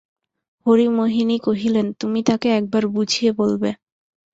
হরিমোহিনী 0.65 1.37
কহিলেন, 1.39 1.87
তুমি 2.01 2.19
তাকে 2.23 2.47
একবার 2.59 2.83
বুঝিয়ে 2.95 3.31
বলবে। 3.33 3.69